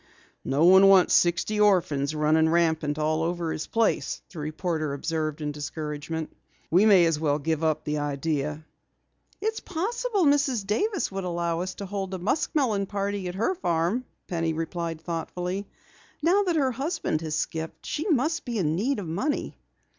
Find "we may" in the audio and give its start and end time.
6.71-7.05